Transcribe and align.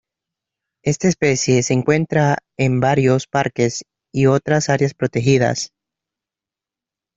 Esta 0.83 1.09
especie 1.09 1.61
se 1.61 1.75
encuentra 1.75 2.39
en 2.57 2.79
varios 2.79 3.27
parques 3.27 3.83
y 4.11 4.25
otras 4.25 4.67
áreas 4.69 4.95
protegidas. 4.95 5.69